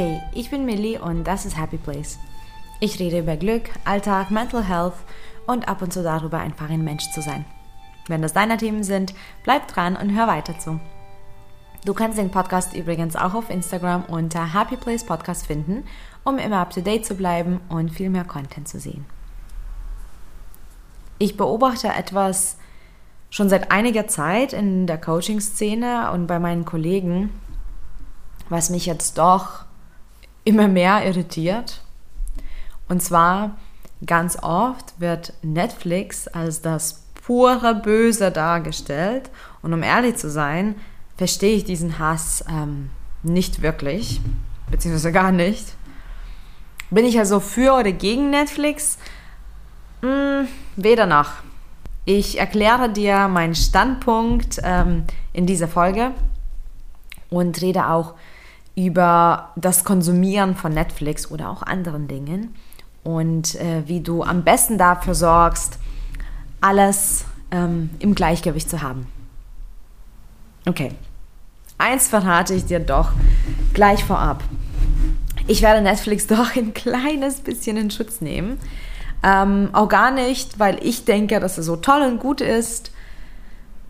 Hey, 0.00 0.22
ich 0.32 0.48
bin 0.48 0.64
Millie 0.64 1.02
und 1.02 1.24
das 1.24 1.44
ist 1.44 1.58
Happy 1.58 1.76
Place. 1.76 2.20
Ich 2.78 3.00
rede 3.00 3.18
über 3.18 3.36
Glück, 3.36 3.68
Alltag, 3.84 4.30
Mental 4.30 4.62
Health 4.62 4.94
und 5.44 5.66
ab 5.66 5.82
und 5.82 5.92
zu 5.92 6.04
darüber, 6.04 6.38
einfach 6.38 6.70
ein 6.70 6.84
Mensch 6.84 7.10
zu 7.10 7.20
sein. 7.20 7.44
Wenn 8.06 8.22
das 8.22 8.32
deine 8.32 8.58
Themen 8.58 8.84
sind, 8.84 9.12
bleib 9.42 9.66
dran 9.66 9.96
und 9.96 10.14
hör 10.14 10.28
weiter 10.28 10.56
zu. 10.56 10.78
Du 11.84 11.94
kannst 11.94 12.16
den 12.16 12.30
Podcast 12.30 12.76
übrigens 12.76 13.16
auch 13.16 13.34
auf 13.34 13.50
Instagram 13.50 14.04
unter 14.04 14.54
Happy 14.54 14.76
Place 14.76 15.04
Podcast 15.04 15.48
finden, 15.48 15.82
um 16.22 16.38
immer 16.38 16.58
up 16.58 16.70
to 16.70 16.80
date 16.80 17.04
zu 17.04 17.16
bleiben 17.16 17.60
und 17.68 17.90
viel 17.90 18.08
mehr 18.08 18.24
Content 18.24 18.68
zu 18.68 18.78
sehen. 18.78 19.04
Ich 21.18 21.36
beobachte 21.36 21.88
etwas 21.88 22.56
schon 23.30 23.48
seit 23.48 23.72
einiger 23.72 24.06
Zeit 24.06 24.52
in 24.52 24.86
der 24.86 25.00
Coaching-Szene 25.00 26.12
und 26.12 26.28
bei 26.28 26.38
meinen 26.38 26.64
Kollegen, 26.64 27.30
was 28.48 28.70
mich 28.70 28.86
jetzt 28.86 29.18
doch 29.18 29.66
immer 30.48 30.66
mehr 30.66 31.06
irritiert. 31.06 31.82
Und 32.88 33.02
zwar 33.02 33.56
ganz 34.04 34.38
oft 34.42 34.98
wird 34.98 35.34
Netflix 35.42 36.26
als 36.26 36.62
das 36.62 37.04
pure 37.22 37.74
Böse 37.74 38.30
dargestellt. 38.30 39.30
Und 39.60 39.74
um 39.74 39.82
ehrlich 39.82 40.16
zu 40.16 40.30
sein, 40.30 40.74
verstehe 41.18 41.54
ich 41.54 41.64
diesen 41.64 41.98
Hass 41.98 42.42
ähm, 42.48 42.88
nicht 43.22 43.60
wirklich, 43.60 44.20
beziehungsweise 44.70 45.12
gar 45.12 45.32
nicht. 45.32 45.74
Bin 46.90 47.04
ich 47.04 47.18
also 47.18 47.40
für 47.40 47.74
oder 47.74 47.92
gegen 47.92 48.30
Netflix? 48.30 48.96
Hm, 50.00 50.48
weder 50.76 51.04
noch. 51.04 51.32
Ich 52.06 52.38
erkläre 52.38 52.88
dir 52.88 53.28
meinen 53.28 53.54
Standpunkt 53.54 54.60
ähm, 54.62 55.04
in 55.34 55.44
dieser 55.44 55.68
Folge 55.68 56.12
und 57.28 57.60
rede 57.60 57.88
auch 57.88 58.14
über 58.78 59.50
das 59.56 59.82
Konsumieren 59.82 60.54
von 60.54 60.72
Netflix 60.72 61.32
oder 61.32 61.50
auch 61.50 61.62
anderen 61.64 62.06
Dingen 62.06 62.54
und 63.02 63.56
äh, 63.56 63.82
wie 63.86 64.00
du 64.00 64.22
am 64.22 64.44
besten 64.44 64.78
dafür 64.78 65.16
sorgst, 65.16 65.80
alles 66.60 67.24
ähm, 67.50 67.90
im 67.98 68.14
Gleichgewicht 68.14 68.70
zu 68.70 68.80
haben. 68.80 69.08
Okay, 70.64 70.92
eins 71.76 72.06
verrate 72.06 72.54
ich 72.54 72.66
dir 72.66 72.78
doch 72.78 73.10
gleich 73.74 74.04
vorab. 74.04 74.44
Ich 75.48 75.60
werde 75.60 75.82
Netflix 75.82 76.26
doch 76.28 76.54
ein 76.54 76.72
kleines 76.72 77.40
bisschen 77.40 77.76
in 77.76 77.90
Schutz 77.90 78.20
nehmen. 78.20 78.60
Ähm, 79.24 79.70
auch 79.72 79.88
gar 79.88 80.12
nicht, 80.12 80.60
weil 80.60 80.78
ich 80.86 81.04
denke, 81.04 81.40
dass 81.40 81.58
es 81.58 81.66
so 81.66 81.74
toll 81.74 82.02
und 82.02 82.20
gut 82.20 82.40
ist, 82.40 82.92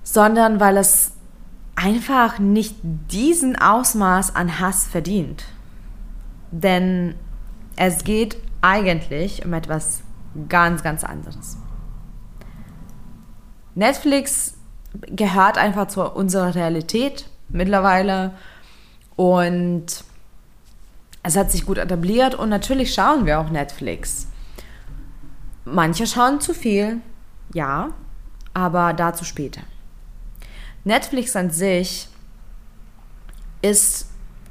sondern 0.03 0.61
weil 0.61 0.78
es 0.78 1.12
einfach 1.79 2.39
nicht 2.41 2.77
diesen 2.83 3.57
Ausmaß 3.57 4.34
an 4.34 4.59
Hass 4.59 4.87
verdient. 4.87 5.45
Denn 6.51 7.15
es 7.77 8.03
geht 8.03 8.37
eigentlich 8.61 9.45
um 9.45 9.53
etwas 9.53 10.03
ganz, 10.49 10.83
ganz 10.83 11.05
anderes. 11.05 11.56
Netflix 13.77 14.55
gehört 15.06 15.56
einfach 15.56 15.87
zu 15.87 16.03
unserer 16.03 16.55
Realität 16.55 17.31
mittlerweile 17.49 18.33
und 19.15 19.87
es 21.23 21.37
hat 21.37 21.53
sich 21.53 21.65
gut 21.65 21.79
etabliert 21.79 22.34
und 22.34 22.49
natürlich 22.49 22.93
schauen 22.93 23.25
wir 23.25 23.39
auch 23.39 23.51
Netflix. 23.51 24.27
Manche 25.65 26.06
schauen 26.06 26.41
zu 26.41 26.55
viel, 26.55 27.01
ja, 27.53 27.91
aber 28.53 28.95
dazu 28.95 29.25
später. 29.25 29.61
Netflix 30.89 31.36
an 31.36 31.50
sich 31.50 32.08
ist 33.62 34.06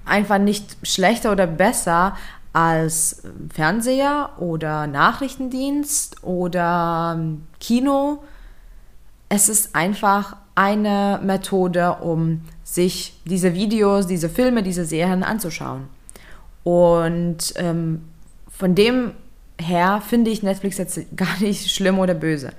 einfach 0.05 0.37
nicht 0.37 0.77
schlechter 0.83 1.31
oder 1.31 1.47
besser 1.47 2.15
als 2.53 3.23
Fernseher 3.53 4.31
oder 4.37 4.87
Nachrichtendienst 4.87 6.23
oder 6.23 7.15
ähm, 7.17 7.43
Kino. 7.59 8.23
Es 9.29 9.49
ist 9.49 9.75
einfach 9.75 10.37
eine 10.55 11.19
Methode, 11.23 11.97
um 12.01 12.41
sich 12.63 13.19
diese 13.25 13.53
Videos, 13.53 14.07
diese 14.07 14.29
Filme, 14.29 14.63
diese 14.63 14.85
Serien 14.85 15.23
anzuschauen. 15.23 15.87
Und 16.63 17.53
ähm, 17.57 18.03
von 18.49 18.73
dem 18.75 19.11
her 19.59 20.01
finde 20.07 20.31
ich 20.31 20.43
Netflix 20.43 20.77
jetzt 20.77 20.99
gar 21.15 21.39
nicht 21.39 21.69
schlimm 21.71 21.99
oder 21.99 22.13
böse. 22.13 22.51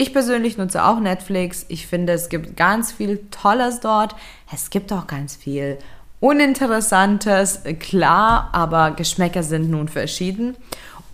Ich 0.00 0.12
persönlich 0.12 0.56
nutze 0.56 0.84
auch 0.84 1.00
Netflix. 1.00 1.66
Ich 1.66 1.88
finde, 1.88 2.12
es 2.12 2.28
gibt 2.28 2.56
ganz 2.56 2.92
viel 2.92 3.18
Tolles 3.32 3.80
dort. 3.80 4.14
Es 4.54 4.70
gibt 4.70 4.92
auch 4.92 5.08
ganz 5.08 5.34
viel 5.34 5.76
Uninteressantes, 6.20 7.62
klar, 7.80 8.48
aber 8.52 8.92
Geschmäcker 8.92 9.42
sind 9.42 9.70
nun 9.70 9.88
verschieden. 9.88 10.56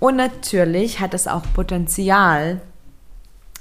Und 0.00 0.16
natürlich 0.16 1.00
hat 1.00 1.14
es 1.14 1.26
auch 1.26 1.44
Potenzial, 1.54 2.60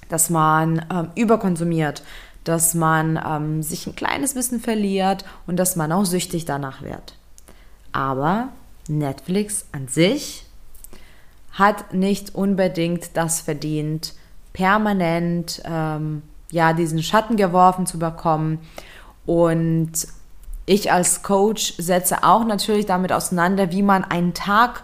dass 0.10 0.30
man 0.30 0.86
ähm, 0.94 1.12
überkonsumiert, 1.16 2.04
dass 2.44 2.74
man 2.74 3.18
ähm, 3.26 3.64
sich 3.64 3.88
ein 3.88 3.96
kleines 3.96 4.34
bisschen 4.34 4.60
verliert 4.60 5.24
und 5.48 5.56
dass 5.56 5.78
man 5.78 5.94
auch 5.94 6.04
süchtig 6.04 6.44
danach 6.44 6.82
wird. 6.82 7.16
Aber 7.94 8.50
Netflix 8.90 9.68
an 9.72 9.88
sich 9.88 10.46
hat 11.54 11.94
nicht 11.94 12.36
unbedingt 12.36 13.16
das 13.16 13.40
verdient, 13.40 14.16
permanent 14.54 15.62
ähm, 15.66 16.22
ja 16.52 16.74
diesen 16.74 17.04
Schatten 17.04 17.36
geworfen 17.36 17.86
zu 17.86 18.00
bekommen. 18.00 18.60
Und 19.26 19.92
ich 20.66 20.92
als 20.92 21.24
Coach 21.24 21.74
setze 21.78 22.24
auch 22.24 22.46
natürlich 22.46 22.86
damit 22.86 23.12
auseinander, 23.12 23.72
wie 23.72 23.82
man 23.82 24.04
einen 24.04 24.34
Tag 24.34 24.84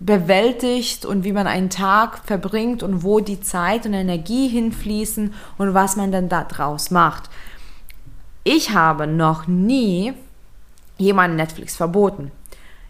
bewältigt 0.00 1.04
und 1.04 1.24
wie 1.24 1.32
man 1.32 1.46
einen 1.46 1.68
Tag 1.68 2.22
verbringt 2.24 2.82
und 2.82 3.04
wo 3.04 3.20
die 3.20 3.40
Zeit 3.40 3.84
und 3.84 3.92
Energie 3.92 4.48
hinfließen 4.48 5.34
und 5.58 5.74
was 5.74 5.96
man 5.96 6.10
dann 6.10 6.30
daraus 6.30 6.90
macht. 6.90 7.28
Ich 8.42 8.72
habe 8.72 9.06
noch 9.06 9.46
nie 9.46 10.14
jemanden 10.96 11.36
Netflix 11.36 11.76
verboten. 11.76 12.32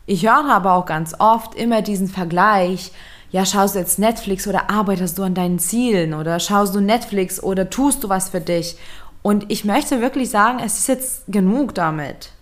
Ich 0.07 0.25
höre 0.25 0.49
aber 0.51 0.75
auch 0.75 0.87
ganz 0.87 1.15
oft 1.19 1.55
immer 1.57 1.83
diesen 1.83 2.09
Vergleich, 2.09 2.93
ja, 3.31 3.47
schaust 3.47 3.75
du 3.75 3.79
jetzt 3.79 3.99
Netflix 3.99 4.47
oder 4.47 4.71
arbeitest 4.71 5.19
du 5.19 5.23
an 5.23 5.35
deinen 5.35 5.59
Zielen 5.59 6.15
oder 6.15 6.41
schaust 6.41 6.75
du 6.75 6.81
Netflix 6.81 7.43
oder 7.43 7.71
tust 7.71 8.03
du 8.03 8.09
was 8.09 8.31
für 8.31 8.41
dich? 8.41 8.77
Und 9.23 9.51
ich 9.51 9.65
möchte 9.65 10.01
wirklich 10.01 10.31
sagen, 10.31 10.59
es 10.65 10.79
ist 10.79 10.89
jetzt 10.89 11.23
genug 11.29 11.75
damit. 11.75 12.33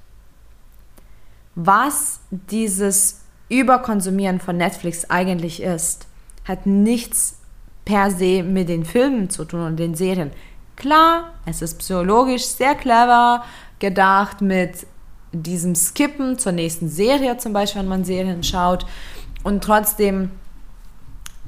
Was 1.54 2.20
dieses 2.30 3.22
Überkonsumieren 3.48 4.40
von 4.40 4.56
Netflix 4.56 5.10
eigentlich 5.10 5.62
ist, 5.62 6.06
hat 6.44 6.66
nichts 6.66 7.38
per 7.84 8.10
se 8.10 8.42
mit 8.42 8.68
den 8.68 8.84
Filmen 8.84 9.28
zu 9.28 9.44
tun 9.44 9.62
und 9.62 9.76
den 9.76 9.94
Serien. 9.94 10.30
Klar, 10.76 11.32
es 11.44 11.60
ist 11.60 11.78
psychologisch 11.78 12.44
sehr 12.44 12.74
clever 12.74 13.44
gedacht 13.78 14.40
mit 14.40 14.86
diesem 15.32 15.74
Skippen 15.74 16.38
zur 16.38 16.52
nächsten 16.52 16.88
Serie, 16.88 17.36
zum 17.36 17.52
Beispiel, 17.52 17.82
wenn 17.82 17.88
man 17.88 18.04
Serien 18.04 18.42
schaut. 18.42 18.86
Und 19.42 19.64
trotzdem 19.64 20.30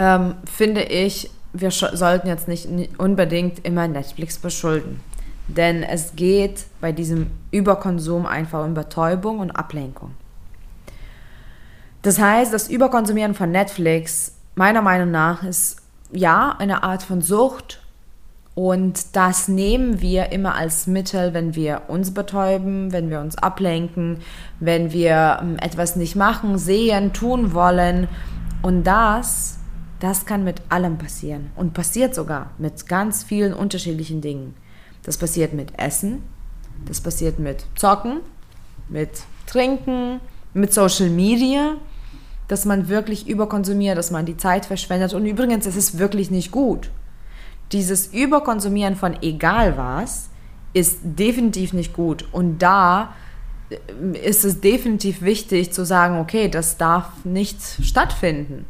ähm, 0.00 0.34
finde 0.50 0.82
ich, 0.82 1.30
wir 1.52 1.70
sollten 1.70 2.26
jetzt 2.26 2.48
nicht 2.48 2.68
unbedingt 2.98 3.64
immer 3.66 3.86
Netflix 3.86 4.38
beschulden. 4.38 5.00
Denn 5.46 5.82
es 5.82 6.16
geht 6.16 6.64
bei 6.80 6.90
diesem 6.90 7.26
Überkonsum 7.50 8.24
einfach 8.24 8.64
um 8.64 8.72
Betäubung 8.72 9.40
und 9.40 9.50
Ablenkung. 9.50 10.12
Das 12.02 12.18
heißt, 12.18 12.52
das 12.54 12.70
Überkonsumieren 12.70 13.34
von 13.34 13.50
Netflix, 13.50 14.32
meiner 14.54 14.80
Meinung 14.80 15.10
nach, 15.10 15.42
ist 15.42 15.76
ja 16.12 16.56
eine 16.58 16.82
Art 16.82 17.02
von 17.02 17.20
Sucht. 17.20 17.82
Und 18.54 19.16
das 19.16 19.48
nehmen 19.48 20.00
wir 20.00 20.32
immer 20.32 20.54
als 20.54 20.86
Mittel, 20.86 21.34
wenn 21.34 21.54
wir 21.54 21.82
uns 21.88 22.14
betäuben, 22.14 22.92
wenn 22.92 23.10
wir 23.10 23.20
uns 23.20 23.36
ablenken, 23.36 24.18
wenn 24.60 24.92
wir 24.92 25.40
ähm, 25.42 25.56
etwas 25.60 25.96
nicht 25.96 26.16
machen, 26.16 26.58
sehen, 26.58 27.12
tun 27.12 27.52
wollen. 27.52 28.08
Und 28.62 28.84
das 28.84 29.59
das 30.00 30.24
kann 30.24 30.44
mit 30.44 30.62
allem 30.70 30.98
passieren 30.98 31.50
und 31.56 31.74
passiert 31.74 32.14
sogar 32.14 32.50
mit 32.58 32.88
ganz 32.88 33.22
vielen 33.22 33.52
unterschiedlichen 33.52 34.20
Dingen. 34.22 34.54
Das 35.02 35.18
passiert 35.18 35.52
mit 35.52 35.78
Essen, 35.78 36.22
das 36.86 37.00
passiert 37.00 37.38
mit 37.38 37.66
Zocken, 37.76 38.20
mit 38.88 39.10
Trinken, 39.46 40.20
mit 40.54 40.72
Social 40.72 41.10
Media, 41.10 41.76
dass 42.48 42.64
man 42.64 42.88
wirklich 42.88 43.28
überkonsumiert, 43.28 43.96
dass 43.96 44.10
man 44.10 44.26
die 44.26 44.36
Zeit 44.36 44.66
verschwendet. 44.66 45.12
Und 45.12 45.26
übrigens, 45.26 45.66
es 45.66 45.76
ist 45.76 45.98
wirklich 45.98 46.30
nicht 46.30 46.50
gut. 46.50 46.90
Dieses 47.70 48.08
Überkonsumieren 48.08 48.96
von 48.96 49.22
egal 49.22 49.76
was 49.76 50.30
ist 50.72 50.98
definitiv 51.02 51.72
nicht 51.72 51.92
gut. 51.92 52.26
Und 52.32 52.58
da 52.58 53.14
äh, 53.68 54.18
ist 54.18 54.44
es 54.44 54.60
definitiv 54.60 55.20
wichtig 55.22 55.72
zu 55.72 55.84
sagen, 55.84 56.18
okay, 56.18 56.48
das 56.48 56.78
darf 56.78 57.24
nicht 57.24 57.60
stattfinden 57.82 58.64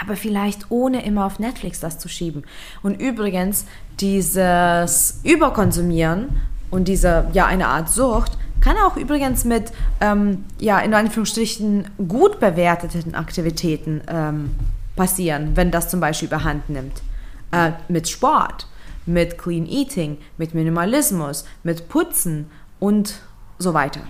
aber 0.00 0.16
vielleicht 0.16 0.70
ohne 0.70 1.04
immer 1.04 1.26
auf 1.26 1.38
Netflix 1.38 1.80
das 1.80 1.98
zu 1.98 2.08
schieben. 2.08 2.44
Und 2.82 3.00
übrigens, 3.00 3.64
dieses 4.00 5.20
Überkonsumieren 5.24 6.40
und 6.70 6.88
diese, 6.88 7.28
ja, 7.32 7.46
eine 7.46 7.68
Art 7.68 7.88
Sucht, 7.88 8.38
Kann 8.60 8.76
auch 8.76 8.96
übrigens 8.96 9.44
mit, 9.44 9.72
ähm, 10.00 10.44
ja, 10.58 10.80
in 10.80 10.92
Anführungsstrichen 10.92 11.88
gut 12.08 12.40
bewerteten 12.40 13.14
Aktivitäten 13.14 14.02
ähm, 14.08 14.50
passieren, 14.96 15.52
wenn 15.54 15.70
das 15.70 15.88
zum 15.88 16.00
Beispiel 16.00 16.26
überhand 16.28 16.68
nimmt. 16.68 17.02
Äh, 17.52 17.72
mit 17.88 18.08
Sport, 18.08 18.66
mit 19.06 19.38
Clean 19.38 19.64
Eating, 19.64 20.18
mit 20.38 20.54
Minimalismus, 20.54 21.44
mit 21.62 21.88
Putzen 21.88 22.50
und 22.80 23.20
so 23.58 23.74
weiter. 23.74 24.00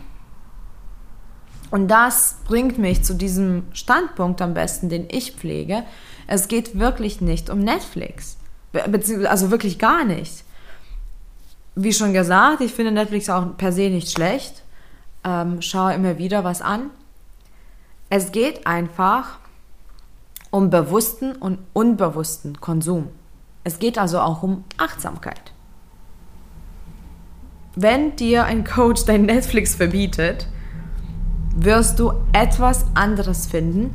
Und 1.71 1.89
das 1.89 2.37
bringt 2.47 2.79
mich 2.79 3.03
zu 3.03 3.15
diesem 3.15 3.65
Standpunkt 3.73 4.41
am 4.41 4.55
besten, 4.55 4.89
den 4.89 5.07
ich 5.11 5.33
pflege. 5.33 5.85
Es 6.27 6.49
geht 6.49 6.79
wirklich 6.79 7.21
nicht 7.21 7.51
um 7.51 7.61
Netflix. 7.61 8.39
Also 9.29 9.51
wirklich 9.51 9.79
gar 9.79 10.05
nicht. 10.05 10.45
Wie 11.75 11.93
schon 11.93 12.13
gesagt, 12.13 12.61
ich 12.61 12.73
finde 12.73 12.93
Netflix 12.93 13.29
auch 13.29 13.57
per 13.57 13.73
se 13.73 13.91
nicht 13.91 14.11
schlecht. 14.11 14.63
Ähm, 15.25 15.63
schaue 15.63 15.95
immer 15.95 16.19
wieder 16.19 16.45
was 16.45 16.63
an. 16.63 16.91
Es 18.11 18.33
geht 18.33 18.67
einfach 18.67 19.39
um 20.51 20.71
bewussten 20.71 21.33
und 21.33 21.59
unbewussten 21.75 22.61
Konsum. 22.61 23.09
Es 23.65 23.79
geht 23.79 23.99
also 23.99 24.21
auch 24.21 24.43
um 24.43 24.65
Achtsamkeit. 24.79 25.53
Wenn 27.75 28.17
dir 28.17 28.45
ein 28.45 28.65
Coach 28.65 29.05
dein 29.05 29.27
Netflix 29.27 29.75
verbietet, 29.75 30.49
wirst 31.65 31.99
du 31.99 32.13
etwas 32.33 32.87
anderes 32.95 33.47
finden, 33.47 33.91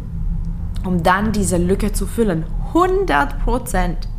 um 0.85 1.03
dann 1.03 1.31
diese 1.31 1.57
Lücke 1.57 1.93
zu 1.93 2.05
füllen. 2.05 2.45
100 2.73 3.43
Prozent. 3.43 4.09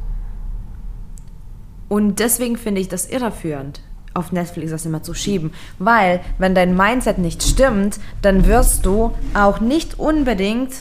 Und 1.89 2.19
deswegen 2.19 2.57
finde 2.57 2.81
ich 2.81 2.89
das 2.89 3.07
irreführend, 3.07 3.81
auf 4.15 4.33
Netflix 4.33 4.71
das 4.71 4.87
immer 4.87 5.03
zu 5.03 5.13
schieben. 5.13 5.53
Weil, 5.79 6.21
wenn 6.39 6.55
dein 6.55 6.77
Mindset 6.77 7.19
nicht 7.19 7.43
stimmt, 7.43 8.01
dann 8.23 8.47
wirst 8.47 8.87
du 8.87 9.13
auch 9.35 9.61
nicht 9.61 9.99
unbedingt 9.99 10.73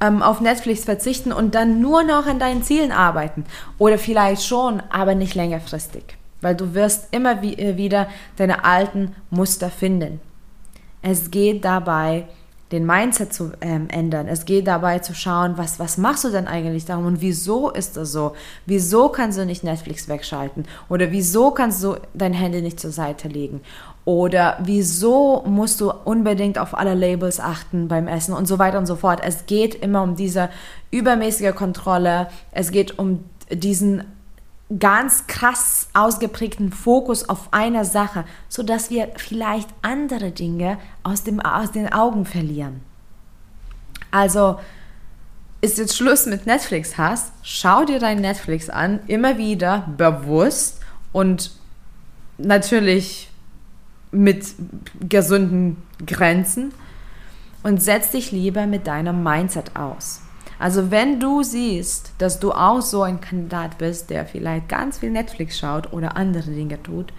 ähm, 0.00 0.22
auf 0.22 0.40
Netflix 0.40 0.84
verzichten 0.84 1.32
und 1.32 1.54
dann 1.54 1.80
nur 1.80 2.02
noch 2.02 2.26
an 2.26 2.38
deinen 2.38 2.62
Zielen 2.62 2.92
arbeiten. 2.92 3.44
Oder 3.78 3.96
vielleicht 3.98 4.44
schon, 4.44 4.82
aber 4.90 5.14
nicht 5.14 5.34
längerfristig. 5.34 6.04
Weil 6.42 6.54
du 6.54 6.74
wirst 6.74 7.08
immer 7.12 7.40
wie, 7.40 7.54
äh, 7.54 7.78
wieder 7.78 8.08
deine 8.36 8.64
alten 8.64 9.14
Muster 9.30 9.70
finden. 9.70 10.20
Es 11.06 11.30
geht 11.30 11.66
dabei, 11.66 12.24
den 12.72 12.86
Mindset 12.86 13.30
zu 13.34 13.52
ähm, 13.60 13.88
ändern. 13.90 14.26
Es 14.26 14.46
geht 14.46 14.66
dabei 14.66 15.00
zu 15.00 15.14
schauen, 15.14 15.58
was, 15.58 15.78
was 15.78 15.98
machst 15.98 16.24
du 16.24 16.30
denn 16.30 16.48
eigentlich 16.48 16.86
darum 16.86 17.04
und 17.04 17.20
wieso 17.20 17.68
ist 17.68 17.98
das 17.98 18.10
so? 18.10 18.32
Wieso 18.64 19.10
kannst 19.10 19.38
du 19.38 19.44
nicht 19.44 19.62
Netflix 19.64 20.08
wegschalten? 20.08 20.64
Oder 20.88 21.10
wieso 21.10 21.50
kannst 21.50 21.84
du 21.84 21.96
dein 22.14 22.32
Handy 22.32 22.62
nicht 22.62 22.80
zur 22.80 22.90
Seite 22.90 23.28
legen? 23.28 23.60
Oder 24.06 24.56
wieso 24.62 25.44
musst 25.46 25.82
du 25.82 25.92
unbedingt 25.92 26.58
auf 26.58 26.72
alle 26.72 26.94
Labels 26.94 27.38
achten 27.38 27.86
beim 27.86 28.08
Essen 28.08 28.32
und 28.32 28.48
so 28.48 28.58
weiter 28.58 28.78
und 28.78 28.86
so 28.86 28.96
fort. 28.96 29.20
Es 29.22 29.44
geht 29.44 29.74
immer 29.74 30.02
um 30.02 30.16
diese 30.16 30.48
übermäßige 30.90 31.54
Kontrolle. 31.54 32.28
Es 32.50 32.70
geht 32.70 32.98
um 32.98 33.24
diesen 33.52 34.04
ganz 34.78 35.26
krass 35.26 35.88
ausgeprägten 35.94 36.72
Fokus 36.72 37.28
auf 37.28 37.52
eine 37.52 37.84
Sache, 37.84 38.24
sodass 38.48 38.90
wir 38.90 39.08
vielleicht 39.16 39.68
andere 39.82 40.30
Dinge 40.30 40.78
aus, 41.02 41.22
dem, 41.22 41.40
aus 41.40 41.72
den 41.72 41.92
Augen 41.92 42.24
verlieren. 42.24 42.80
Also 44.10 44.58
ist 45.60 45.78
jetzt 45.78 45.96
Schluss 45.96 46.26
mit 46.26 46.46
Netflix 46.46 46.98
hast, 46.98 47.32
schau 47.42 47.84
dir 47.84 47.98
dein 47.98 48.20
Netflix 48.20 48.68
an, 48.68 49.00
immer 49.06 49.38
wieder 49.38 49.88
bewusst 49.96 50.80
und 51.12 51.52
natürlich 52.38 53.30
mit 54.10 54.46
gesunden 55.08 55.82
Grenzen 56.06 56.72
und 57.62 57.82
setz 57.82 58.10
dich 58.10 58.30
lieber 58.30 58.66
mit 58.66 58.86
deinem 58.86 59.22
Mindset 59.22 59.74
aus. 59.74 60.23
Also 60.58 60.90
wenn 60.90 61.20
du 61.20 61.42
siehst, 61.42 62.12
dass 62.18 62.40
du 62.40 62.52
auch 62.52 62.80
so 62.80 63.02
ein 63.02 63.20
Kandidat 63.20 63.78
bist, 63.78 64.10
der 64.10 64.26
vielleicht 64.26 64.68
ganz 64.68 64.98
viel 64.98 65.10
Netflix 65.10 65.58
schaut 65.58 65.92
oder 65.92 66.16
andere 66.16 66.50
Dinge 66.50 66.82
tut, 66.82 67.12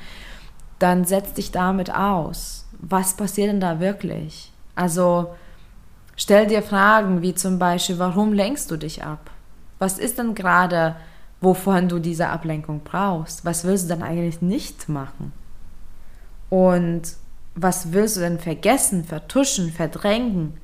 dann 0.80 1.06
setz 1.06 1.34
dich 1.34 1.52
damit 1.52 1.94
aus. 1.94 2.66
Was 2.80 3.16
passiert 3.16 3.50
denn 3.50 3.60
da 3.60 3.80
wirklich? 3.80 4.52
Also 4.76 5.34
stell 6.16 6.48
dir 6.48 6.62
Fragen 6.62 7.22
wie 7.22 7.36
zum 7.36 7.60
Beispiel, 7.60 8.00
warum 8.00 8.34
lenkst 8.34 8.72
du 8.72 8.78
dich 8.78 9.04
ab? 9.04 9.32
Was 9.80 10.00
ist 10.00 10.18
denn 10.18 10.36
gerade, 10.36 10.96
wovon 11.42 11.90
du 11.90 12.00
diese 12.00 12.30
Ablenkung 12.30 12.82
brauchst? 12.84 13.46
Was 13.46 13.66
willst 13.66 13.86
du 13.86 13.90
dann 13.90 14.04
eigentlich 14.04 14.42
nicht 14.42 14.90
machen? 14.90 15.34
Und 16.50 17.02
was 17.56 17.94
willst 17.94 18.18
du 18.18 18.22
denn 18.22 18.40
vergessen, 18.40 19.04
vertuschen, 19.04 19.72
verdrängen? 19.72 20.58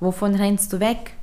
Wovon 0.00 0.34
rennst 0.34 0.72
du 0.72 0.80
weg? 0.80 1.14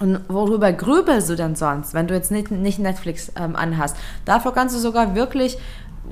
Und 0.00 0.20
worüber 0.28 0.72
grübelst 0.72 1.30
du 1.30 1.36
denn 1.36 1.54
sonst, 1.54 1.94
wenn 1.94 2.08
du 2.08 2.14
jetzt 2.14 2.30
nicht, 2.30 2.50
nicht 2.50 2.78
Netflix 2.78 3.30
ähm, 3.36 3.54
anhast? 3.54 3.96
Dafür 4.24 4.52
kannst 4.52 4.74
du 4.74 4.80
sogar 4.80 5.14
wirklich 5.14 5.56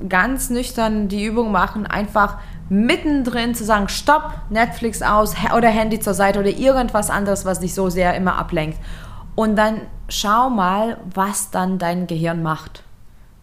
ganz 0.07 0.49
nüchtern 0.49 1.07
die 1.07 1.25
Übung 1.25 1.51
machen, 1.51 1.85
einfach 1.85 2.37
mittendrin 2.69 3.53
zu 3.53 3.63
sagen, 3.63 3.89
stopp, 3.89 4.33
Netflix 4.49 5.01
aus 5.01 5.35
oder 5.55 5.69
Handy 5.69 5.99
zur 5.99 6.13
Seite 6.13 6.39
oder 6.39 6.49
irgendwas 6.49 7.09
anderes, 7.09 7.45
was 7.45 7.59
dich 7.59 7.73
so 7.73 7.89
sehr 7.89 8.15
immer 8.15 8.37
ablenkt. 8.37 8.79
Und 9.35 9.55
dann 9.55 9.81
schau 10.09 10.49
mal, 10.49 10.97
was 11.13 11.51
dann 11.51 11.77
dein 11.77 12.07
Gehirn 12.07 12.41
macht. 12.41 12.83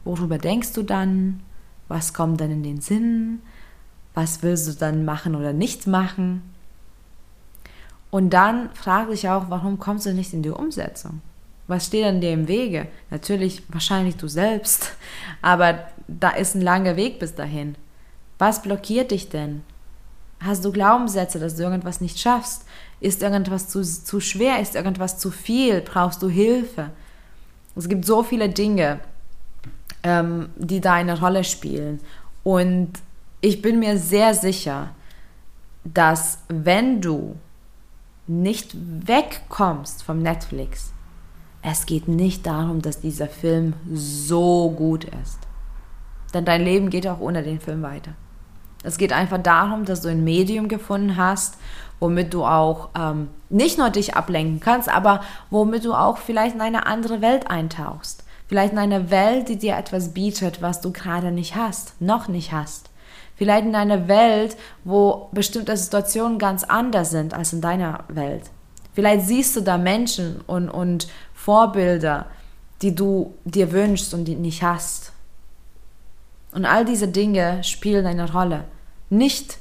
Worüber 0.04 0.38
denkst 0.38 0.72
du 0.72 0.82
dann? 0.82 1.40
Was 1.88 2.14
kommt 2.14 2.40
dann 2.40 2.50
in 2.50 2.62
den 2.62 2.80
Sinn? 2.80 3.40
Was 4.14 4.42
willst 4.42 4.68
du 4.68 4.72
dann 4.72 5.04
machen 5.04 5.34
oder 5.34 5.52
nicht 5.52 5.86
machen? 5.86 6.42
Und 8.10 8.30
dann 8.30 8.70
frage 8.74 9.12
ich 9.12 9.28
auch, 9.28 9.46
warum 9.48 9.78
kommst 9.78 10.06
du 10.06 10.12
nicht 10.12 10.32
in 10.32 10.42
die 10.42 10.50
Umsetzung? 10.50 11.20
Was 11.68 11.86
steht 11.86 12.04
an 12.04 12.20
dir 12.20 12.32
im 12.32 12.48
Wege? 12.48 12.88
Natürlich 13.10 13.62
wahrscheinlich 13.68 14.16
du 14.16 14.26
selbst, 14.26 14.92
aber 15.42 15.86
da 16.08 16.30
ist 16.30 16.54
ein 16.54 16.62
langer 16.62 16.96
Weg 16.96 17.18
bis 17.20 17.34
dahin. 17.34 17.76
Was 18.38 18.62
blockiert 18.62 19.12
dich 19.12 19.28
denn? 19.28 19.62
Hast 20.40 20.64
du 20.64 20.72
Glaubenssätze, 20.72 21.38
dass 21.38 21.56
du 21.56 21.62
irgendwas 21.62 22.00
nicht 22.00 22.18
schaffst? 22.18 22.64
Ist 22.98 23.22
irgendwas 23.22 23.68
zu, 23.68 23.82
zu 23.82 24.20
schwer? 24.20 24.60
Ist 24.60 24.74
irgendwas 24.74 25.18
zu 25.18 25.30
viel? 25.30 25.82
Brauchst 25.82 26.22
du 26.22 26.28
Hilfe? 26.28 26.90
Es 27.76 27.88
gibt 27.88 28.06
so 28.06 28.22
viele 28.22 28.48
Dinge, 28.48 29.00
ähm, 30.02 30.48
die 30.56 30.80
da 30.80 30.94
eine 30.94 31.20
Rolle 31.20 31.44
spielen. 31.44 32.00
Und 32.42 32.92
ich 33.42 33.62
bin 33.62 33.78
mir 33.78 33.98
sehr 33.98 34.34
sicher, 34.34 34.94
dass 35.84 36.38
wenn 36.48 37.00
du 37.00 37.36
nicht 38.30 38.76
wegkommst 39.06 40.02
vom 40.02 40.20
Netflix, 40.20 40.92
es 41.62 41.84
geht 41.84 42.08
nicht 42.08 42.46
darum, 42.46 42.80
dass 42.80 43.00
dieser 43.00 43.26
Film 43.26 43.74
so 43.92 44.70
gut 44.70 45.04
ist. 45.04 45.38
Denn 46.32 46.44
dein 46.44 46.62
Leben 46.62 46.90
geht 46.90 47.06
auch 47.06 47.20
ohne 47.20 47.42
den 47.42 47.60
Film 47.60 47.82
weiter. 47.82 48.12
Es 48.82 48.96
geht 48.96 49.12
einfach 49.12 49.38
darum, 49.38 49.84
dass 49.84 50.00
du 50.00 50.08
ein 50.08 50.24
Medium 50.24 50.68
gefunden 50.68 51.16
hast, 51.16 51.58
womit 51.98 52.32
du 52.32 52.44
auch 52.44 52.88
ähm, 52.96 53.28
nicht 53.50 53.76
nur 53.76 53.90
dich 53.90 54.14
ablenken 54.14 54.60
kannst, 54.60 54.88
aber 54.88 55.20
womit 55.50 55.84
du 55.84 55.92
auch 55.92 56.16
vielleicht 56.16 56.54
in 56.54 56.62
eine 56.62 56.86
andere 56.86 57.20
Welt 57.20 57.50
eintauchst. 57.50 58.24
Vielleicht 58.46 58.72
in 58.72 58.78
eine 58.78 59.10
Welt, 59.10 59.48
die 59.48 59.58
dir 59.58 59.76
etwas 59.76 60.14
bietet, 60.14 60.62
was 60.62 60.80
du 60.80 60.92
gerade 60.92 61.30
nicht 61.30 61.56
hast, 61.56 62.00
noch 62.00 62.26
nicht 62.26 62.52
hast. 62.52 62.89
Vielleicht 63.40 63.64
in 63.64 63.74
einer 63.74 64.06
Welt, 64.06 64.54
wo 64.84 65.30
bestimmte 65.32 65.74
Situationen 65.74 66.38
ganz 66.38 66.62
anders 66.62 67.08
sind 67.08 67.32
als 67.32 67.54
in 67.54 67.62
deiner 67.62 68.04
Welt. 68.08 68.42
Vielleicht 68.92 69.26
siehst 69.26 69.56
du 69.56 69.62
da 69.62 69.78
Menschen 69.78 70.42
und, 70.46 70.68
und 70.68 71.08
Vorbilder, 71.32 72.26
die 72.82 72.94
du 72.94 73.32
dir 73.46 73.72
wünschst 73.72 74.12
und 74.12 74.26
die 74.26 74.34
nicht 74.34 74.62
hast. 74.62 75.12
Und 76.52 76.66
all 76.66 76.84
diese 76.84 77.08
Dinge 77.08 77.64
spielen 77.64 78.04
eine 78.04 78.30
Rolle. 78.30 78.64
Nicht 79.08 79.56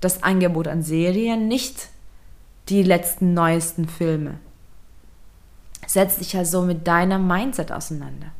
das 0.00 0.24
Angebot 0.24 0.66
an 0.66 0.82
Serien, 0.82 1.46
nicht 1.46 1.86
die 2.68 2.82
letzten 2.82 3.32
neuesten 3.32 3.86
Filme. 3.86 4.40
Setz 5.86 6.16
dich 6.16 6.36
also 6.36 6.62
mit 6.62 6.88
deinem 6.88 7.28
Mindset 7.28 7.70
auseinander. 7.70 8.32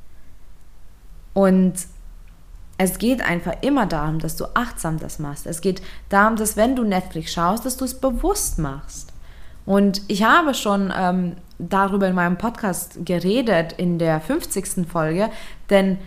Und 1.33 1.75
es 2.83 2.97
geht 2.97 3.21
einfach 3.21 3.53
immer 3.61 3.85
darum, 3.85 4.21
dass 4.21 4.37
du 4.37 4.47
achtsam 4.55 4.99
das 4.99 5.19
machst. 5.19 5.47
Es 5.47 5.61
geht 5.61 5.83
darum, 6.09 6.37
dass 6.37 6.57
wenn 6.57 6.77
du 6.77 6.83
Netflix 6.83 7.31
schaust, 7.31 7.67
dass 7.67 7.77
du 7.77 7.85
es 7.85 8.01
bewusst 8.01 8.59
machst. 8.59 9.13
Und 9.67 10.01
ich 10.09 10.23
habe 10.25 10.55
schon 10.55 10.91
ähm, 10.97 11.37
darüber 11.59 12.09
in 12.09 12.15
meinem 12.15 12.39
Podcast 12.39 13.05
geredet 13.05 13.75
in 13.75 13.99
der 13.99 14.19
50. 14.19 14.89
Folge, 14.91 15.29
denn 15.69 15.99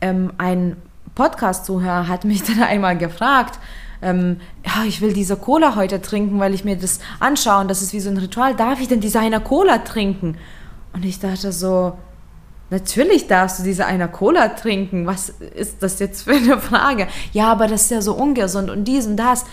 ähm, 0.00 0.32
ein 0.38 0.78
Podcast-Zuhörer 1.14 2.08
hat 2.08 2.24
mich 2.24 2.42
dann 2.46 2.62
einmal 2.62 2.96
gefragt, 2.96 3.58
ähm, 4.00 4.40
ja, 4.64 4.84
ich 4.86 5.02
will 5.02 5.12
diese 5.12 5.36
Cola 5.36 5.76
heute 5.76 6.00
trinken, 6.00 6.40
weil 6.40 6.54
ich 6.54 6.64
mir 6.64 6.76
das 6.76 7.00
anschaue 7.20 7.60
und 7.60 7.68
das 7.68 7.82
ist 7.82 7.92
wie 7.92 8.00
so 8.00 8.08
ein 8.08 8.16
Ritual. 8.16 8.56
Darf 8.56 8.80
ich 8.80 8.88
denn 8.88 9.00
diese 9.00 9.20
eine 9.20 9.40
Cola 9.40 9.78
trinken? 9.80 10.38
Und 10.94 11.04
ich 11.04 11.20
dachte 11.20 11.52
so, 11.52 11.92
Natürlich 12.72 13.26
darfst 13.26 13.58
du 13.58 13.64
diese 13.64 13.84
einer 13.84 14.08
Cola 14.08 14.48
trinken. 14.48 15.06
Was 15.06 15.28
ist 15.28 15.82
das 15.82 15.98
jetzt 15.98 16.22
für 16.22 16.32
eine 16.32 16.58
Frage? 16.58 17.06
Ja, 17.34 17.52
aber 17.52 17.66
das 17.66 17.82
ist 17.82 17.90
ja 17.90 18.00
so 18.00 18.14
ungesund 18.14 18.70
und 18.70 18.84
dies 18.84 19.06
und 19.06 19.18
das. 19.18 19.44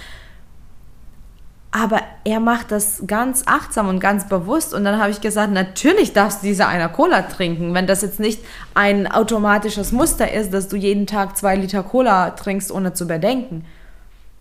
Aber 1.69 1.99
er 2.23 2.39
macht 2.39 2.71
das 2.71 3.03
ganz 3.07 3.43
achtsam 3.45 3.89
und 3.89 3.99
ganz 3.99 4.29
bewusst. 4.29 4.73
Und 4.73 4.85
dann 4.85 5.01
habe 5.01 5.11
ich 5.11 5.19
gesagt, 5.19 5.51
natürlich 5.51 6.13
darfst 6.13 6.43
du 6.43 6.47
diese 6.47 6.65
einer 6.67 6.87
Cola 6.87 7.23
trinken, 7.23 7.73
wenn 7.73 7.87
das 7.87 8.03
jetzt 8.03 8.21
nicht 8.21 8.41
ein 8.73 9.05
automatisches 9.11 9.91
Muster 9.91 10.31
ist, 10.31 10.53
dass 10.53 10.69
du 10.69 10.77
jeden 10.77 11.05
Tag 11.05 11.35
zwei 11.35 11.57
Liter 11.57 11.83
Cola 11.83 12.29
trinkst, 12.29 12.71
ohne 12.71 12.93
zu 12.93 13.05
bedenken. 13.05 13.65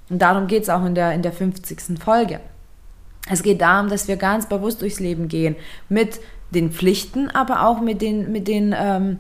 Und 0.09 0.23
darum 0.23 0.47
geht 0.47 0.63
es 0.63 0.69
auch 0.69 0.85
in 0.85 0.95
der, 0.95 1.15
in 1.15 1.23
der 1.23 1.33
50. 1.33 1.99
Folge. 1.99 2.39
Es 3.29 3.43
geht 3.43 3.61
darum, 3.61 3.91
dass 3.91 4.07
wir 4.07 4.17
ganz 4.17 4.49
bewusst 4.49 4.83
durchs 4.83 5.01
Leben 5.01 5.27
gehen. 5.27 5.57
Mit 5.89 6.21
den 6.51 6.73
Pflichten, 6.73 7.31
aber 7.31 7.67
auch 7.67 7.81
mit 7.81 8.01
den, 8.01 8.33
mit 8.33 8.49
den 8.49 8.75
ähm, 8.77 9.19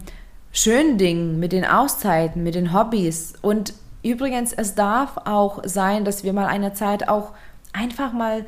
schönen 0.52 0.98
Dingen, 0.98 1.38
mit 1.38 1.52
den 1.52 1.64
Auszeiten, 1.64 2.42
mit 2.42 2.54
den 2.54 2.72
Hobbys. 2.72 3.34
Und 3.42 3.74
übrigens, 4.02 4.52
es 4.52 4.74
darf 4.74 5.16
auch 5.24 5.62
sein, 5.64 6.04
dass 6.04 6.24
wir 6.24 6.32
mal 6.32 6.46
eine 6.46 6.72
Zeit 6.72 7.08
auch 7.08 7.32
einfach 7.72 8.12
mal 8.12 8.44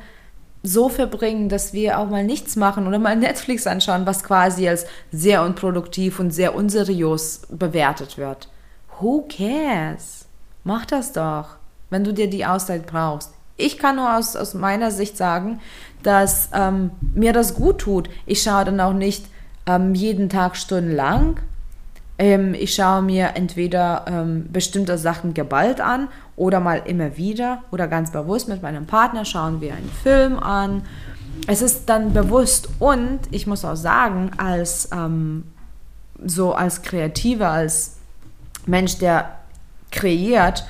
so 0.63 0.89
verbringen, 0.89 1.49
dass 1.49 1.73
wir 1.73 1.99
auch 1.99 2.09
mal 2.09 2.23
nichts 2.23 2.55
machen 2.55 2.87
oder 2.87 2.99
mal 2.99 3.15
Netflix 3.15 3.65
anschauen, 3.65 4.05
was 4.05 4.23
quasi 4.23 4.67
als 4.67 4.85
sehr 5.11 5.43
unproduktiv 5.43 6.19
und 6.19 6.31
sehr 6.31 6.55
unseriös 6.55 7.41
bewertet 7.49 8.17
wird. 8.17 8.49
Who 8.99 9.27
cares? 9.27 10.27
Mach 10.63 10.85
das 10.85 11.13
doch, 11.13 11.55
wenn 11.89 12.03
du 12.03 12.13
dir 12.13 12.29
die 12.29 12.45
Auszeit 12.45 12.85
brauchst. 12.85 13.33
Ich 13.61 13.77
kann 13.77 13.95
nur 13.97 14.17
aus, 14.17 14.35
aus 14.35 14.53
meiner 14.53 14.91
Sicht 14.91 15.17
sagen, 15.17 15.59
dass 16.03 16.49
ähm, 16.53 16.91
mir 17.13 17.33
das 17.33 17.53
gut 17.53 17.79
tut. 17.79 18.09
Ich 18.25 18.41
schaue 18.41 18.65
dann 18.65 18.79
auch 18.79 18.93
nicht 18.93 19.25
ähm, 19.65 19.93
jeden 19.93 20.29
Tag 20.29 20.55
stundenlang. 20.55 21.39
Ähm, 22.17 22.53
ich 22.53 22.73
schaue 22.75 23.01
mir 23.01 23.31
entweder 23.35 24.05
ähm, 24.07 24.47
bestimmte 24.51 24.97
Sachen 24.97 25.33
geballt 25.33 25.81
an 25.81 26.07
oder 26.35 26.59
mal 26.59 26.81
immer 26.85 27.17
wieder 27.17 27.63
oder 27.71 27.87
ganz 27.87 28.11
bewusst 28.11 28.47
mit 28.47 28.61
meinem 28.61 28.85
Partner 28.85 29.25
schauen 29.25 29.61
wir 29.61 29.73
einen 29.73 29.91
Film 30.03 30.39
an. 30.39 30.83
Es 31.47 31.61
ist 31.61 31.89
dann 31.89 32.13
bewusst 32.13 32.69
und 32.79 33.19
ich 33.31 33.47
muss 33.47 33.65
auch 33.65 33.75
sagen, 33.75 34.31
als 34.37 34.89
ähm, 34.91 35.45
so 36.23 36.53
als 36.53 36.81
Kreativer, 36.81 37.49
als 37.49 37.97
Mensch, 38.65 38.97
der 38.99 39.37
kreiert, 39.91 40.65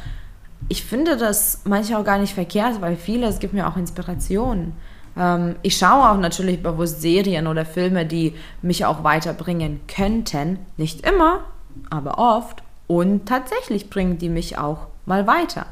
ich 0.69 0.83
finde 0.83 1.17
das 1.17 1.61
manchmal 1.65 2.01
auch 2.01 2.05
gar 2.05 2.17
nicht 2.17 2.33
verkehrt, 2.33 2.81
weil 2.81 2.95
viele, 2.95 3.27
es 3.27 3.39
gibt 3.39 3.53
mir 3.53 3.67
auch 3.67 3.77
Inspirationen. 3.77 4.73
Ähm, 5.17 5.55
ich 5.61 5.77
schaue 5.77 6.09
auch 6.09 6.17
natürlich 6.17 6.63
bewusst 6.63 7.01
Serien 7.01 7.47
oder 7.47 7.65
Filme, 7.65 8.05
die 8.05 8.35
mich 8.61 8.85
auch 8.85 9.03
weiterbringen 9.03 9.81
könnten. 9.87 10.59
Nicht 10.77 11.05
immer, 11.05 11.41
aber 11.89 12.17
oft. 12.17 12.63
Und 12.87 13.25
tatsächlich 13.27 13.89
bringen 13.89 14.17
die 14.17 14.29
mich 14.29 14.57
auch 14.57 14.87
mal 15.05 15.27
weiter. 15.27 15.65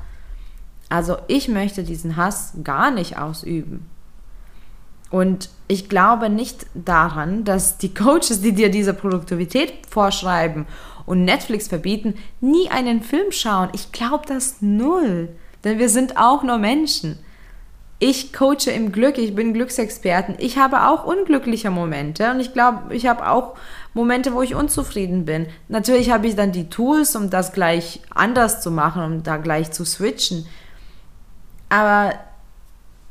Also 0.89 1.17
ich 1.27 1.47
möchte 1.47 1.83
diesen 1.83 2.17
Hass 2.17 2.53
gar 2.63 2.91
nicht 2.91 3.17
ausüben. 3.17 3.89
Und 5.11 5.49
ich 5.67 5.89
glaube 5.89 6.29
nicht 6.29 6.65
daran, 6.73 7.43
dass 7.43 7.77
die 7.77 7.93
Coaches, 7.93 8.41
die 8.41 8.53
dir 8.53 8.69
diese 8.69 8.93
Produktivität 8.93 9.73
vorschreiben 9.89 10.67
und 11.09 11.25
Netflix 11.25 11.67
verbieten, 11.67 12.13
nie 12.39 12.69
einen 12.69 13.01
Film 13.01 13.31
schauen. 13.31 13.69
Ich 13.73 13.91
glaube 13.91 14.27
das 14.27 14.57
null. 14.61 15.29
Denn 15.63 15.79
wir 15.79 15.89
sind 15.89 16.17
auch 16.17 16.43
nur 16.43 16.59
Menschen. 16.59 17.17
Ich 17.97 18.31
coache 18.31 18.69
im 18.69 18.91
Glück, 18.91 19.17
ich 19.17 19.33
bin 19.33 19.55
Glücksexperten. 19.55 20.35
Ich 20.37 20.59
habe 20.59 20.87
auch 20.87 21.05
unglückliche 21.05 21.71
Momente 21.71 22.29
und 22.29 22.39
ich 22.39 22.53
glaube, 22.53 22.93
ich 22.93 23.07
habe 23.07 23.27
auch 23.27 23.55
Momente, 23.95 24.35
wo 24.35 24.43
ich 24.43 24.53
unzufrieden 24.53 25.25
bin. 25.25 25.47
Natürlich 25.67 26.11
habe 26.11 26.27
ich 26.27 26.35
dann 26.35 26.51
die 26.51 26.69
Tools, 26.69 27.15
um 27.15 27.31
das 27.31 27.53
gleich 27.53 28.01
anders 28.13 28.61
zu 28.61 28.69
machen, 28.69 29.01
um 29.01 29.23
da 29.23 29.37
gleich 29.37 29.71
zu 29.71 29.85
switchen. 29.85 30.45
Aber 31.69 32.13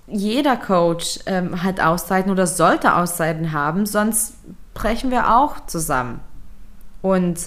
jeder 0.07 0.57
Coach 0.57 1.19
ähm, 1.27 1.65
hat 1.65 1.81
Auszeiten 1.81 2.31
oder 2.31 2.47
sollte 2.47 2.95
Auszeiten 2.95 3.51
haben, 3.51 3.87
sonst 3.87 4.35
brechen 4.73 5.11
wir 5.11 5.37
auch 5.37 5.67
zusammen. 5.67 6.21
Und 7.03 7.39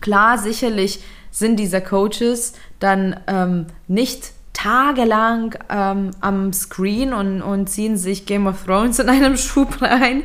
klar, 0.00 0.38
sicherlich 0.38 1.02
sind 1.30 1.56
diese 1.56 1.80
Coaches 1.80 2.54
dann 2.78 3.20
ähm, 3.26 3.66
nicht 3.86 4.32
tagelang 4.52 5.54
ähm, 5.68 6.10
am 6.20 6.52
Screen 6.52 7.12
und, 7.12 7.42
und 7.42 7.68
ziehen 7.68 7.96
sich 7.96 8.26
Game 8.26 8.46
of 8.46 8.64
Thrones 8.64 8.98
in 8.98 9.08
einem 9.08 9.36
Schub 9.38 9.80
rein. 9.80 10.24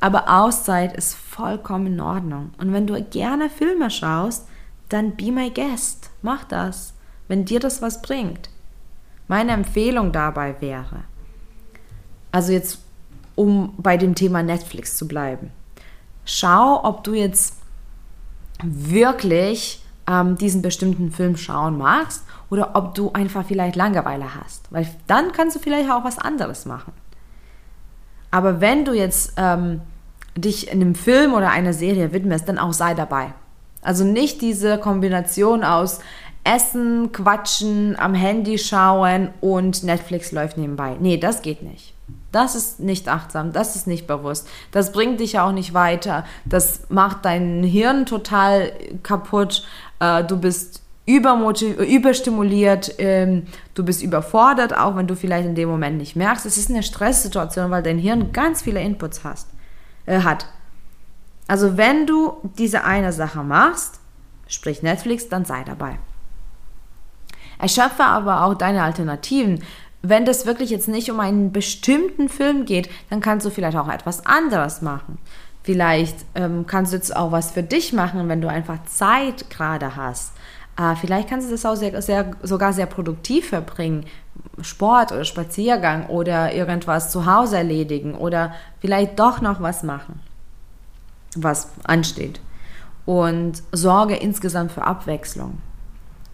Aber 0.00 0.28
Auszeit 0.28 0.96
ist 0.96 1.14
vollkommen 1.14 1.86
in 1.86 2.00
Ordnung. 2.00 2.52
Und 2.58 2.72
wenn 2.72 2.86
du 2.86 3.00
gerne 3.02 3.50
Filme 3.50 3.90
schaust, 3.90 4.48
dann 4.88 5.14
be 5.14 5.30
my 5.30 5.50
guest. 5.50 6.10
Mach 6.22 6.44
das, 6.44 6.94
wenn 7.28 7.44
dir 7.44 7.60
das 7.60 7.80
was 7.82 8.02
bringt. 8.02 8.48
Meine 9.28 9.52
Empfehlung 9.52 10.10
dabei 10.10 10.56
wäre, 10.60 11.04
also 12.32 12.52
jetzt, 12.52 12.80
um 13.36 13.74
bei 13.78 13.96
dem 13.96 14.14
Thema 14.14 14.42
Netflix 14.42 14.96
zu 14.96 15.06
bleiben, 15.06 15.52
schau, 16.24 16.82
ob 16.82 17.04
du 17.04 17.14
jetzt 17.14 17.59
wirklich 18.62 19.82
ähm, 20.08 20.36
diesen 20.36 20.62
bestimmten 20.62 21.10
Film 21.10 21.36
schauen 21.36 21.78
magst 21.78 22.24
oder 22.50 22.70
ob 22.74 22.94
du 22.94 23.12
einfach 23.12 23.44
vielleicht 23.46 23.76
Langeweile 23.76 24.34
hast, 24.34 24.70
weil 24.70 24.88
dann 25.06 25.32
kannst 25.32 25.56
du 25.56 25.60
vielleicht 25.60 25.90
auch 25.90 26.04
was 26.04 26.18
anderes 26.18 26.66
machen. 26.66 26.92
Aber 28.30 28.60
wenn 28.60 28.84
du 28.84 28.92
jetzt 28.92 29.34
ähm, 29.36 29.80
dich 30.36 30.68
in 30.68 30.80
einem 30.80 30.94
Film 30.94 31.34
oder 31.34 31.50
einer 31.50 31.72
Serie 31.72 32.12
widmest, 32.12 32.48
dann 32.48 32.58
auch 32.58 32.72
sei 32.72 32.94
dabei. 32.94 33.32
Also 33.82 34.04
nicht 34.04 34.40
diese 34.40 34.78
Kombination 34.78 35.64
aus 35.64 36.00
Essen, 36.44 37.12
Quatschen, 37.12 37.98
am 37.98 38.14
Handy 38.14 38.58
schauen 38.58 39.30
und 39.40 39.84
Netflix 39.84 40.32
läuft 40.32 40.56
nebenbei. 40.56 40.96
Nee, 41.00 41.18
das 41.18 41.42
geht 41.42 41.62
nicht. 41.62 41.94
Das 42.32 42.54
ist 42.54 42.80
nicht 42.80 43.08
achtsam, 43.08 43.52
das 43.52 43.74
ist 43.76 43.86
nicht 43.86 44.06
bewusst. 44.06 44.48
Das 44.70 44.92
bringt 44.92 45.18
dich 45.20 45.38
auch 45.40 45.52
nicht 45.52 45.74
weiter. 45.74 46.24
Das 46.44 46.82
macht 46.88 47.24
dein 47.24 47.62
Hirn 47.64 48.06
total 48.06 48.72
kaputt. 49.02 49.66
Äh, 49.98 50.24
du 50.24 50.36
bist 50.36 50.82
überstimuliert, 51.06 52.94
ähm, 52.98 53.46
du 53.74 53.84
bist 53.84 54.02
überfordert, 54.02 54.76
auch 54.76 54.96
wenn 54.96 55.08
du 55.08 55.16
vielleicht 55.16 55.46
in 55.46 55.54
dem 55.54 55.68
Moment 55.68 55.98
nicht 55.98 56.14
merkst. 56.14 56.46
Es 56.46 56.56
ist 56.56 56.70
eine 56.70 56.82
Stresssituation, 56.82 57.70
weil 57.70 57.82
dein 57.82 57.98
Hirn 57.98 58.32
ganz 58.32 58.62
viele 58.62 58.80
Inputs 58.80 59.24
hast, 59.24 59.48
äh, 60.06 60.20
hat. 60.20 60.46
Also 61.48 61.76
wenn 61.76 62.06
du 62.06 62.36
diese 62.58 62.84
eine 62.84 63.12
Sache 63.12 63.42
machst, 63.42 63.98
sprich 64.46 64.82
Netflix, 64.82 65.28
dann 65.28 65.44
sei 65.44 65.64
dabei. 65.64 65.98
Erschöpfe 67.58 68.04
aber 68.04 68.44
auch 68.44 68.54
deine 68.54 68.82
Alternativen. 68.84 69.62
Wenn 70.02 70.24
das 70.24 70.46
wirklich 70.46 70.70
jetzt 70.70 70.88
nicht 70.88 71.10
um 71.10 71.20
einen 71.20 71.52
bestimmten 71.52 72.28
Film 72.28 72.64
geht, 72.64 72.88
dann 73.10 73.20
kannst 73.20 73.44
du 73.44 73.50
vielleicht 73.50 73.76
auch 73.76 73.88
etwas 73.88 74.24
anderes 74.24 74.80
machen. 74.80 75.18
Vielleicht 75.62 76.16
ähm, 76.34 76.64
kannst 76.66 76.92
du 76.92 76.96
jetzt 76.96 77.14
auch 77.14 77.32
was 77.32 77.50
für 77.50 77.62
dich 77.62 77.92
machen, 77.92 78.28
wenn 78.28 78.40
du 78.40 78.48
einfach 78.48 78.82
Zeit 78.84 79.50
gerade 79.50 79.94
hast. 79.94 80.32
Äh, 80.78 80.96
vielleicht 80.96 81.28
kannst 81.28 81.48
du 81.48 81.52
das 81.52 81.66
auch 81.66 81.74
sehr, 81.74 82.00
sehr, 82.00 82.30
sogar 82.42 82.72
sehr 82.72 82.86
produktiv 82.86 83.50
verbringen. 83.50 84.06
Sport 84.62 85.12
oder 85.12 85.24
Spaziergang 85.24 86.06
oder 86.06 86.54
irgendwas 86.54 87.10
zu 87.10 87.26
Hause 87.26 87.58
erledigen 87.58 88.14
oder 88.14 88.54
vielleicht 88.80 89.18
doch 89.18 89.40
noch 89.40 89.60
was 89.60 89.82
machen, 89.82 90.20
was 91.36 91.68
ansteht. 91.84 92.40
Und 93.04 93.62
sorge 93.72 94.16
insgesamt 94.16 94.72
für 94.72 94.84
Abwechslung. 94.84 95.58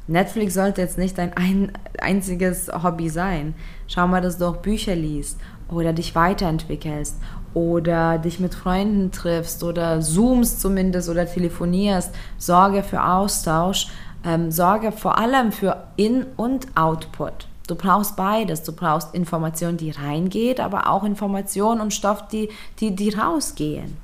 Netflix 0.09 0.55
sollte 0.55 0.81
jetzt 0.81 0.99
nicht 0.99 1.19
dein 1.19 1.37
ein, 1.37 1.73
einziges 2.01 2.71
Hobby 2.83 3.09
sein. 3.09 3.55
Schau 3.89 4.07
mal, 4.07 4.21
dass 4.21 4.39
du 4.39 4.47
auch 4.47 4.59
Bücher 4.59 4.95
liest 4.95 5.39
oder 5.69 5.93
dich 5.93 6.15
weiterentwickelst 6.15 7.17
oder 7.55 8.19
dich 8.19 8.39
mit 8.39 8.55
Freunden 8.55 9.11
triffst 9.11 9.65
oder 9.65 10.01
zoomst 10.01 10.61
zumindest 10.61 11.09
oder 11.09 11.27
telefonierst. 11.27 12.15
Sorge 12.39 12.83
für 12.83 13.03
Austausch, 13.03 13.89
ähm, 14.25 14.51
sorge 14.51 14.93
vor 14.93 15.19
allem 15.19 15.51
für 15.51 15.85
In- 15.97 16.27
und 16.37 16.67
Output. 16.77 17.49
Du 17.67 17.75
brauchst 17.75 18.15
beides. 18.17 18.63
Du 18.63 18.73
brauchst 18.73 19.15
Information, 19.15 19.77
die 19.77 19.91
reingeht, 19.91 20.61
aber 20.61 20.89
auch 20.89 21.03
Information 21.03 21.81
und 21.81 21.93
Stoff, 21.93 22.29
die, 22.29 22.49
die, 22.79 22.95
die 22.95 23.11
rausgehen. 23.11 23.97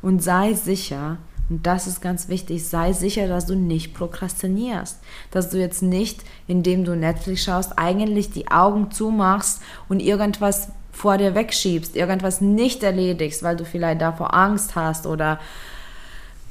Und 0.00 0.22
sei 0.22 0.54
sicher, 0.54 1.16
und 1.48 1.66
das 1.66 1.86
ist 1.86 2.00
ganz 2.00 2.28
wichtig, 2.28 2.66
sei 2.66 2.92
sicher, 2.92 3.28
dass 3.28 3.46
du 3.46 3.54
nicht 3.54 3.94
prokrastinierst. 3.94 4.98
Dass 5.30 5.50
du 5.50 5.58
jetzt 5.58 5.82
nicht, 5.82 6.24
indem 6.48 6.84
du 6.84 6.96
Netflix 6.96 7.44
schaust, 7.44 7.78
eigentlich 7.78 8.30
die 8.30 8.50
Augen 8.50 8.90
zumachst 8.90 9.62
und 9.88 10.00
irgendwas 10.00 10.68
vor 10.90 11.18
dir 11.18 11.34
wegschiebst, 11.34 11.94
irgendwas 11.94 12.40
nicht 12.40 12.82
erledigst, 12.82 13.42
weil 13.42 13.56
du 13.56 13.64
vielleicht 13.64 14.00
davor 14.00 14.34
Angst 14.34 14.74
hast 14.74 15.06
oder 15.06 15.38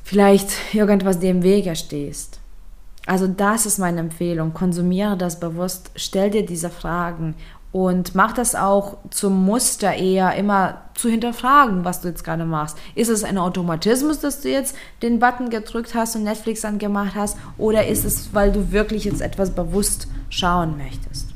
vielleicht 0.04 0.50
irgendwas 0.74 1.20
dir 1.20 1.32
im 1.32 1.44
Wege 1.44 1.76
stehst. 1.76 2.40
Also 3.08 3.28
das 3.28 3.66
ist 3.66 3.80
meine 3.80 4.00
Empfehlung. 4.00 4.54
Konsumiere 4.54 5.18
das 5.18 5.40
bewusst, 5.40 5.92
stell 5.96 6.32
dir 6.32 6.46
diese 6.46 6.70
Fragen 6.70 7.36
Und 7.76 8.16
mach 8.16 8.32
das 8.32 8.56
auch 8.56 9.00
zum 9.10 9.44
Muster 9.44 9.94
eher 9.94 10.34
immer 10.36 10.84
zu 10.94 11.10
hinterfragen, 11.10 11.84
was 11.84 12.00
du 12.00 12.08
jetzt 12.08 12.24
gerade 12.24 12.46
machst. 12.46 12.78
Ist 12.96 13.10
es 13.10 13.26
ein 13.26 13.38
Automatismus, 13.38 14.22
dass 14.22 14.40
du 14.40 14.50
jetzt 14.50 14.78
den 15.02 15.20
Button 15.20 15.50
gedrückt 15.50 15.94
hast 15.94 16.16
und 16.16 16.24
Netflix 16.24 16.64
angemacht 16.64 17.16
hast? 17.16 17.38
Oder 17.58 17.86
ist 17.86 18.06
es, 18.06 18.34
weil 18.34 18.54
du 18.54 18.72
wirklich 18.72 19.04
jetzt 19.04 19.20
etwas 19.20 19.54
bewusst 19.54 20.08
schauen 20.30 20.78
möchtest? 20.78 21.28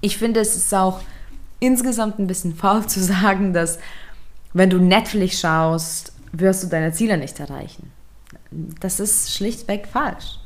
Ich 0.00 0.18
finde, 0.18 0.40
es 0.40 0.56
ist 0.56 0.74
auch 0.74 0.98
insgesamt 1.60 2.18
ein 2.18 2.26
bisschen 2.26 2.56
faul 2.56 2.84
zu 2.84 2.98
sagen, 3.00 3.52
dass 3.52 3.78
wenn 4.52 4.68
du 4.68 4.78
Netflix 4.78 5.38
schaust, 5.38 6.12
wirst 6.32 6.64
du 6.64 6.66
deine 6.66 6.92
Ziele 6.92 7.18
nicht 7.18 7.38
erreichen. 7.38 7.92
Das 8.50 8.98
ist 8.98 9.32
schlichtweg 9.32 9.86
falsch. 9.86 10.40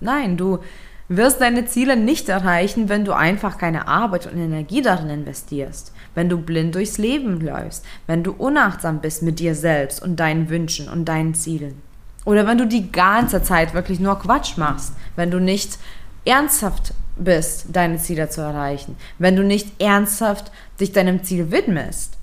Nein, 0.00 0.38
du 0.38 0.60
wirst 1.08 1.40
deine 1.40 1.66
Ziele 1.66 1.96
nicht 1.96 2.28
erreichen, 2.28 2.88
wenn 2.88 3.04
du 3.04 3.12
einfach 3.12 3.58
keine 3.58 3.88
Arbeit 3.88 4.26
und 4.26 4.38
Energie 4.38 4.82
darin 4.82 5.10
investierst, 5.10 5.92
wenn 6.14 6.28
du 6.28 6.38
blind 6.38 6.74
durchs 6.74 6.98
Leben 6.98 7.40
läufst, 7.40 7.84
wenn 8.06 8.22
du 8.22 8.32
unachtsam 8.32 9.00
bist 9.00 9.22
mit 9.22 9.38
dir 9.38 9.54
selbst 9.54 10.02
und 10.02 10.16
deinen 10.16 10.48
Wünschen 10.48 10.88
und 10.88 11.06
deinen 11.06 11.34
Zielen. 11.34 11.82
Oder 12.24 12.46
wenn 12.46 12.58
du 12.58 12.66
die 12.66 12.92
ganze 12.92 13.42
Zeit 13.42 13.74
wirklich 13.74 13.98
nur 13.98 14.18
Quatsch 14.18 14.56
machst, 14.56 14.94
wenn 15.16 15.30
du 15.30 15.40
nicht 15.40 15.78
ernsthaft 16.24 16.94
bist, 17.16 17.66
deine 17.72 17.98
Ziele 17.98 18.28
zu 18.28 18.40
erreichen, 18.40 18.96
wenn 19.18 19.36
du 19.36 19.42
nicht 19.42 19.80
ernsthaft 19.80 20.52
dich 20.80 20.92
deinem 20.92 21.24
Ziel 21.24 21.50
widmest. 21.50 22.16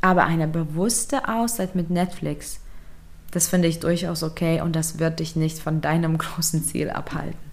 Aber 0.00 0.24
eine 0.24 0.46
bewusste 0.46 1.28
Auszeit 1.28 1.74
mit 1.74 1.90
Netflix, 1.90 2.60
das 3.32 3.48
finde 3.48 3.68
ich 3.68 3.80
durchaus 3.80 4.22
okay 4.22 4.60
und 4.60 4.76
das 4.76 5.00
wird 5.00 5.20
dich 5.20 5.36
nicht 5.36 5.58
von 5.58 5.80
deinem 5.80 6.18
großen 6.18 6.62
Ziel 6.62 6.90
abhalten. 6.90 7.47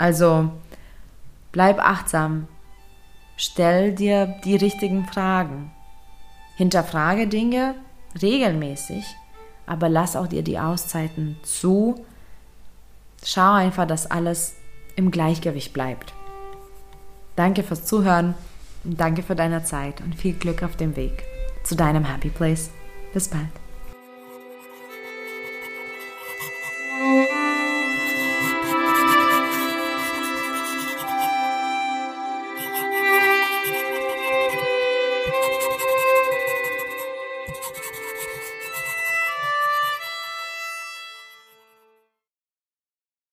Also 0.00 0.50
bleib 1.52 1.78
achtsam, 1.78 2.48
stell 3.36 3.94
dir 3.94 4.34
die 4.46 4.56
richtigen 4.56 5.04
Fragen, 5.04 5.72
hinterfrage 6.56 7.26
Dinge 7.26 7.74
regelmäßig, 8.22 9.04
aber 9.66 9.90
lass 9.90 10.16
auch 10.16 10.26
dir 10.26 10.42
die 10.42 10.58
Auszeiten 10.58 11.36
zu. 11.42 12.02
Schau 13.22 13.52
einfach, 13.52 13.86
dass 13.86 14.10
alles 14.10 14.54
im 14.96 15.10
Gleichgewicht 15.10 15.74
bleibt. 15.74 16.14
Danke 17.36 17.62
fürs 17.62 17.84
Zuhören 17.84 18.32
und 18.84 18.98
danke 18.98 19.22
für 19.22 19.36
deine 19.36 19.64
Zeit 19.64 20.00
und 20.00 20.14
viel 20.14 20.32
Glück 20.32 20.62
auf 20.62 20.76
dem 20.76 20.96
Weg 20.96 21.24
zu 21.62 21.76
deinem 21.76 22.06
Happy 22.06 22.30
Place. 22.30 22.70
Bis 23.12 23.28
bald. 23.28 23.69